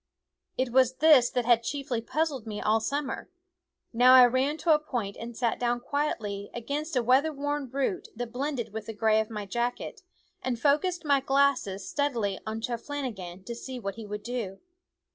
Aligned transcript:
It 0.57 0.71
was 0.71 0.95
this 0.95 1.29
that 1.29 1.45
had 1.45 1.61
chiefly 1.61 2.01
puzzled 2.01 2.47
me 2.47 2.59
all 2.59 2.79
summer. 2.79 3.29
Now 3.93 4.15
I 4.15 4.25
ran 4.25 4.57
to 4.65 4.73
a 4.73 4.79
point 4.79 5.15
and 5.15 5.37
sat 5.37 5.59
down 5.59 5.79
quietly 5.79 6.49
against 6.55 6.95
a 6.95 7.03
weatherworn 7.03 7.71
root 7.71 8.07
that 8.15 8.31
blended 8.31 8.73
with 8.73 8.87
the 8.87 8.93
gray 8.93 9.19
of 9.19 9.29
my 9.29 9.45
jacket, 9.45 10.01
and 10.41 10.59
focused 10.59 11.05
my 11.05 11.19
glasses 11.19 11.87
steadily 11.87 12.39
on 12.47 12.61
Cheplah 12.61 13.13
gan 13.15 13.43
to 13.43 13.53
see 13.53 13.77
what 13.79 13.93
he 13.93 14.07
would 14.07 14.23
do. 14.23 14.59